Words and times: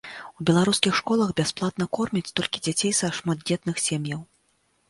У 0.43 0.45
беларускіх 0.49 0.93
школах 0.99 1.33
бясплатна 1.41 1.87
кормяць 1.97 2.33
толькі 2.39 2.63
дзяцей 2.69 2.97
са 3.01 3.13
шматдзетных 3.19 3.75
сем'яў. 3.89 4.27